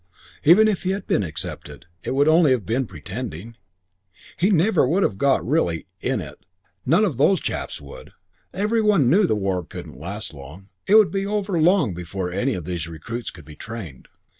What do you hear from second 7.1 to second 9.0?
those chaps would; every